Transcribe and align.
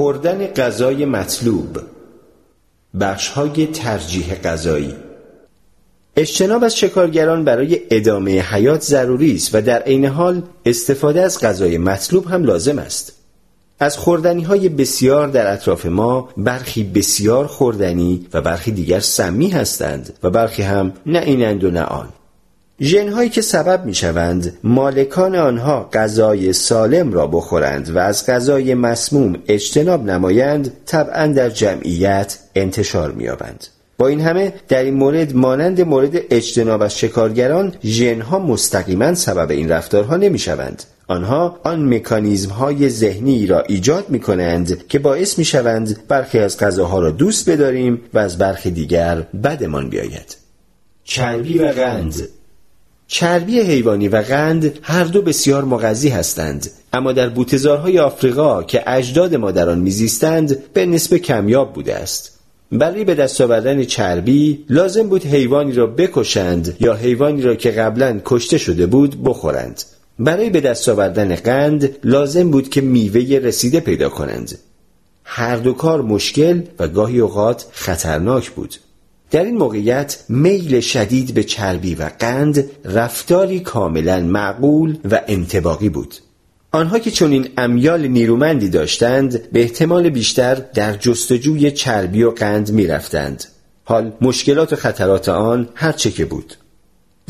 خوردن 0.00 0.46
غذای 0.46 1.04
مطلوب. 1.04 1.78
بخشهای 3.00 3.66
ترجیح 3.66 4.34
غذایی. 4.34 4.94
اجتناب 6.16 6.64
از 6.64 6.76
شکارگران 6.76 7.44
برای 7.44 7.80
ادامه 7.90 8.40
حیات 8.40 8.82
ضروری 8.82 9.34
است 9.34 9.54
و 9.54 9.60
در 9.60 9.82
عین 9.82 10.04
حال 10.04 10.42
استفاده 10.66 11.22
از 11.22 11.40
غذای 11.40 11.78
مطلوب 11.78 12.26
هم 12.26 12.44
لازم 12.44 12.78
است. 12.78 13.12
از 13.80 13.98
خوردنی 13.98 14.42
های 14.42 14.68
بسیار 14.68 15.28
در 15.28 15.52
اطراف 15.52 15.86
ما 15.86 16.28
برخی 16.36 16.84
بسیار 16.84 17.46
خوردنی 17.46 18.26
و 18.32 18.40
برخی 18.40 18.72
دیگر 18.72 19.00
سمی 19.00 19.48
هستند 19.48 20.18
و 20.22 20.30
برخی 20.30 20.62
هم 20.62 20.92
نه 21.06 21.18
اینند 21.18 21.64
و 21.64 21.70
نه 21.70 21.82
آن. 21.82 22.08
ژنهایی 22.82 23.30
که 23.30 23.40
سبب 23.40 23.84
می 23.84 23.94
شوند 23.94 24.58
مالکان 24.64 25.36
آنها 25.36 25.88
غذای 25.92 26.52
سالم 26.52 27.12
را 27.12 27.26
بخورند 27.26 27.96
و 27.96 27.98
از 27.98 28.26
غذای 28.26 28.74
مسموم 28.74 29.36
اجتناب 29.48 30.04
نمایند 30.04 30.72
طبعا 30.86 31.26
در 31.26 31.50
جمعیت 31.50 32.38
انتشار 32.54 33.12
می‌یابند. 33.12 33.66
با 33.98 34.08
این 34.08 34.20
همه 34.20 34.52
در 34.68 34.82
این 34.82 34.94
مورد 34.94 35.36
مانند 35.36 35.80
مورد 35.80 36.20
اجتناب 36.30 36.82
از 36.82 36.98
شکارگران 36.98 37.74
ژنها 37.84 38.38
مستقیما 38.38 39.14
سبب 39.14 39.50
این 39.50 39.68
رفتارها 39.68 40.16
نمی 40.16 40.38
شوند. 40.38 40.82
آنها 41.08 41.60
آن 41.64 41.94
مکانیزم 41.94 42.50
های 42.50 42.88
ذهنی 42.88 43.46
را 43.46 43.60
ایجاد 43.60 44.04
می 44.08 44.20
کنند 44.20 44.86
که 44.88 44.98
باعث 44.98 45.38
می 45.38 45.44
شوند 45.44 46.08
برخی 46.08 46.38
از 46.38 46.58
غذاها 46.58 47.00
را 47.00 47.10
دوست 47.10 47.50
بداریم 47.50 48.00
و 48.14 48.18
از 48.18 48.38
برخی 48.38 48.70
دیگر 48.70 49.26
بدمان 49.44 49.88
بیاید. 49.88 50.36
چربی 51.04 51.58
و 51.58 51.66
قند 51.66 52.28
چربی 53.12 53.60
حیوانی 53.60 54.08
و 54.08 54.16
قند 54.16 54.78
هر 54.82 55.04
دو 55.04 55.22
بسیار 55.22 55.64
مغذی 55.64 56.08
هستند. 56.08 56.70
اما 56.92 57.12
در 57.12 57.28
بوتزارهای 57.28 57.98
آفریقا 57.98 58.62
که 58.62 58.82
اجداد 58.86 59.34
ما 59.34 59.50
در 59.50 59.68
آن 59.68 59.78
میزیستند 59.78 60.72
به 60.72 60.86
نسبه 60.86 61.18
کمیاب 61.18 61.72
بوده 61.72 61.94
است. 61.94 62.38
برای 62.72 63.04
به 63.04 63.14
دست 63.14 63.40
آوردن 63.40 63.84
چربی 63.84 64.64
لازم 64.68 65.08
بود 65.08 65.24
حیوانی 65.24 65.72
را 65.72 65.86
بکشند 65.86 66.76
یا 66.80 66.94
حیوانی 66.94 67.42
را 67.42 67.54
که 67.54 67.70
قبلا 67.70 68.20
کشته 68.24 68.58
شده 68.58 68.86
بود 68.86 69.22
بخورند. 69.24 69.82
برای 70.18 70.50
به 70.50 70.60
دست 70.60 70.88
آوردن 70.88 71.34
قند 71.34 71.96
لازم 72.04 72.50
بود 72.50 72.68
که 72.68 72.80
میوه 72.80 73.38
رسیده 73.38 73.80
پیدا 73.80 74.08
کنند. 74.08 74.58
هر 75.24 75.56
دو 75.56 75.72
کار 75.72 76.02
مشکل 76.02 76.62
و 76.78 76.88
گاهی 76.88 77.20
اوقات 77.20 77.66
خطرناک 77.72 78.50
بود. 78.50 78.74
در 79.30 79.44
این 79.44 79.56
موقعیت 79.56 80.24
میل 80.28 80.80
شدید 80.80 81.34
به 81.34 81.44
چربی 81.44 81.94
و 81.94 82.10
قند 82.18 82.64
رفتاری 82.84 83.60
کاملا 83.60 84.20
معقول 84.20 84.98
و 85.10 85.20
انتباقی 85.28 85.88
بود 85.88 86.14
آنها 86.72 86.98
که 86.98 87.10
چنین 87.10 87.48
امیال 87.58 88.06
نیرومندی 88.06 88.68
داشتند 88.68 89.50
به 89.50 89.60
احتمال 89.60 90.10
بیشتر 90.10 90.54
در 90.54 90.96
جستجوی 90.96 91.70
چربی 91.70 92.22
و 92.22 92.30
قند 92.30 92.72
می 92.72 92.86
رفتند. 92.86 93.44
حال 93.84 94.12
مشکلات 94.20 94.72
و 94.72 94.76
خطرات 94.76 95.28
آن 95.28 95.68
هرچه 95.74 96.10
که 96.10 96.24
بود 96.24 96.54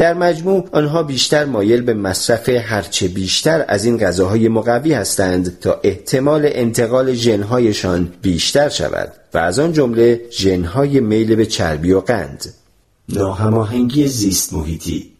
در 0.00 0.14
مجموع 0.14 0.68
آنها 0.72 1.02
بیشتر 1.02 1.44
مایل 1.44 1.82
به 1.82 1.94
مصرف 1.94 2.48
هرچه 2.48 3.08
بیشتر 3.08 3.64
از 3.68 3.84
این 3.84 3.98
غذاهای 3.98 4.48
مقوی 4.48 4.92
هستند 4.92 5.58
تا 5.60 5.80
احتمال 5.82 6.42
انتقال 6.44 7.12
ژنهایشان 7.12 8.12
بیشتر 8.22 8.68
شود 8.68 9.12
و 9.34 9.38
از 9.38 9.58
آن 9.58 9.72
جمله 9.72 10.20
ژنهای 10.30 11.00
میل 11.00 11.34
به 11.34 11.46
چربی 11.46 11.92
و 11.92 12.00
قند. 12.00 12.54
ناهماهنگی 13.08 14.08
زیست 14.08 14.52
محیطی. 14.52 15.10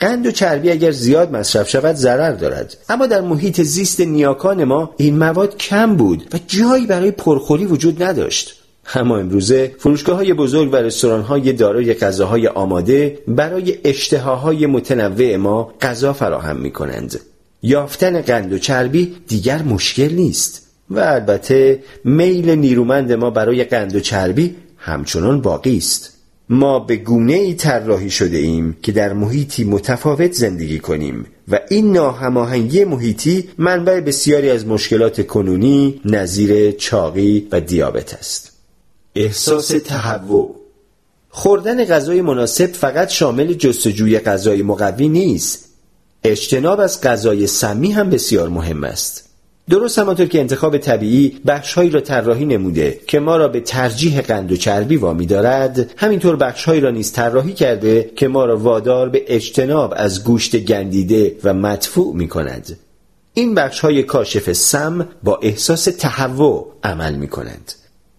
قند 0.00 0.26
و 0.26 0.30
چربی 0.30 0.70
اگر 0.70 0.90
زیاد 0.90 1.32
مصرف 1.32 1.68
شود 1.68 1.96
ضرر 1.96 2.32
دارد. 2.32 2.76
اما 2.88 3.06
در 3.06 3.20
محیط 3.20 3.60
زیست 3.60 4.00
نیاکان 4.00 4.64
ما 4.64 4.94
این 4.96 5.18
مواد 5.18 5.56
کم 5.56 5.96
بود 5.96 6.34
و 6.34 6.38
جایی 6.46 6.86
برای 6.86 7.10
پرخوری 7.10 7.66
وجود 7.66 8.02
نداشت. 8.02 8.61
اما 8.94 9.18
امروزه 9.18 9.74
فروشگاه 9.78 10.16
های 10.16 10.34
بزرگ 10.34 10.72
و 10.72 10.76
رستوران 10.76 11.22
های 11.22 11.52
دارای 11.52 11.94
غذاهای 11.94 12.46
آماده 12.46 13.18
برای 13.28 13.78
اشتهاهای 13.84 14.66
متنوع 14.66 15.36
ما 15.36 15.74
غذا 15.80 16.12
فراهم 16.12 16.56
می 16.56 16.70
کنند. 16.70 17.20
یافتن 17.62 18.20
قند 18.20 18.52
و 18.52 18.58
چربی 18.58 19.14
دیگر 19.28 19.62
مشکل 19.62 20.12
نیست 20.12 20.66
و 20.90 20.98
البته 20.98 21.82
میل 22.04 22.50
نیرومند 22.50 23.12
ما 23.12 23.30
برای 23.30 23.64
قند 23.64 23.96
و 23.96 24.00
چربی 24.00 24.56
همچنان 24.76 25.40
باقی 25.40 25.76
است. 25.76 26.12
ما 26.48 26.78
به 26.78 26.96
گونه 26.96 27.32
ای 27.32 27.54
طراحی 27.54 28.10
شده 28.10 28.36
ایم 28.36 28.76
که 28.82 28.92
در 28.92 29.12
محیطی 29.12 29.64
متفاوت 29.64 30.32
زندگی 30.32 30.78
کنیم 30.78 31.26
و 31.48 31.60
این 31.70 31.92
ناهماهنگی 31.92 32.84
محیطی 32.84 33.48
منبع 33.58 34.00
بسیاری 34.00 34.50
از 34.50 34.66
مشکلات 34.66 35.26
کنونی 35.26 36.00
نظیر 36.04 36.70
چاقی 36.70 37.48
و 37.52 37.60
دیابت 37.60 38.14
است. 38.14 38.51
احساس 39.14 39.68
تهوع. 39.68 40.56
خوردن 41.28 41.84
غذای 41.84 42.22
مناسب 42.22 42.72
فقط 42.72 43.10
شامل 43.10 43.52
جستجوی 43.52 44.18
غذای 44.18 44.62
مقوی 44.62 45.08
نیست. 45.08 45.68
اجتناب 46.24 46.80
از 46.80 47.00
غذای 47.00 47.46
سمی 47.46 47.92
هم 47.92 48.10
بسیار 48.10 48.48
مهم 48.48 48.84
است. 48.84 49.28
درست 49.70 49.98
همانطور 49.98 50.26
که 50.26 50.40
انتخاب 50.40 50.78
طبیعی 50.78 51.40
بخشهایی 51.46 51.90
را 51.90 52.00
طراحی 52.00 52.44
نموده 52.44 53.00
که 53.06 53.20
ما 53.20 53.36
را 53.36 53.48
به 53.48 53.60
ترجیح 53.60 54.20
قند 54.20 54.52
و 54.52 54.56
چربی 54.56 54.96
وامی 54.96 55.26
دارد 55.26 55.90
همینطور 55.96 56.36
بخشهایی 56.36 56.80
را 56.80 56.90
نیز 56.90 57.12
طراحی 57.12 57.52
کرده 57.52 58.10
که 58.16 58.28
ما 58.28 58.44
را 58.44 58.56
وادار 58.56 59.08
به 59.08 59.24
اجتناب 59.26 59.94
از 59.96 60.24
گوشت 60.24 60.56
گندیده 60.56 61.36
و 61.44 61.54
مدفوع 61.54 62.16
می 62.16 62.28
کند. 62.28 62.78
این 63.34 63.54
بخشهای 63.54 64.02
کاشف 64.02 64.52
سم 64.52 65.08
با 65.22 65.36
احساس 65.42 65.84
تهوع 65.84 66.72
عمل 66.84 67.14
می 67.14 67.28
کنند. 67.28 67.72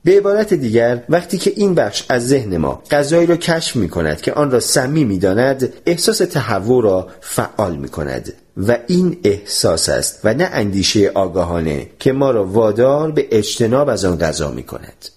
به 0.04 0.18
عبارت 0.18 0.54
دیگر 0.54 1.04
وقتی 1.10 1.38
که 1.38 1.54
این 1.56 1.76
بخش 1.76 2.04
از 2.10 2.28
ذهن 2.28 2.58
ما 2.58 2.84
غذایی 2.92 3.28
را 3.28 3.38
کشف 3.38 3.76
می 3.76 3.90
کند 3.90 4.22
که 4.22 4.34
آن 4.34 4.52
را 4.52 4.60
سمی 4.60 5.04
می 5.04 5.20
داند 5.20 5.74
احساس 5.86 6.18
تهوع 6.18 6.84
را 6.84 7.08
فعال 7.22 7.76
می 7.76 7.90
کند 7.90 8.34
و 8.58 8.78
این 8.88 9.20
احساس 9.24 9.90
است 9.90 10.20
و 10.24 10.34
نه 10.34 10.50
اندیشه 10.54 11.12
آگاهانه 11.16 11.90
که 12.00 12.12
ما 12.12 12.32
را 12.32 12.46
وادار 12.46 13.12
به 13.12 13.28
اجتناب 13.32 13.90
از 13.90 14.06
آن 14.06 14.18
غذا 14.18 14.52
می 14.52 14.64
کند 14.64 15.13